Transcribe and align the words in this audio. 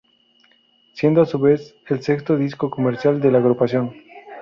Siendo 0.93 1.21
a 1.21 1.27
su 1.27 1.37
vez 1.37 1.75
el 1.85 2.01
sexto 2.01 2.35
disco 2.35 2.71
comercial 2.71 3.21
de 3.21 3.31
la 3.31 3.37
agrupación. 3.37 3.93